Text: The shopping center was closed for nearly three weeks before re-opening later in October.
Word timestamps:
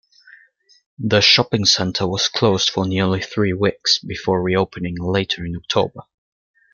The 0.97 1.21
shopping 1.21 1.65
center 1.65 2.07
was 2.07 2.27
closed 2.27 2.71
for 2.71 2.87
nearly 2.87 3.21
three 3.21 3.53
weeks 3.53 3.99
before 3.99 4.41
re-opening 4.41 4.95
later 4.97 5.45
in 5.45 5.55
October. 5.55 6.01